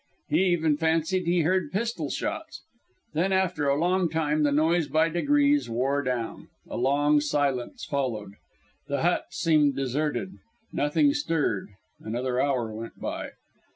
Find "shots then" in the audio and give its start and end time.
2.09-3.31